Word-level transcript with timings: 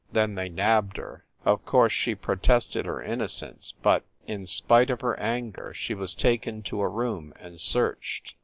Then 0.11 0.33
they 0.33 0.49
nabbed 0.49 0.97
her. 0.97 1.25
Of 1.45 1.63
course 1.63 1.93
she 1.93 2.15
pro 2.15 2.33
tested 2.33 2.87
her 2.87 3.03
innocence, 3.03 3.75
but 3.83 4.03
in 4.25 4.47
spite 4.47 4.89
of 4.89 5.01
her 5.01 5.15
anger 5.19 5.75
she 5.75 5.93
was 5.93 6.15
taken 6.15 6.63
to 6.63 6.81
a 6.81 6.89
room 6.89 7.35
and 7.39 7.61
searched. 7.61 8.33